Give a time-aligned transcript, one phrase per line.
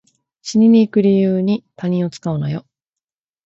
[0.41, 2.65] 死にに行く理由に他人を使うなよ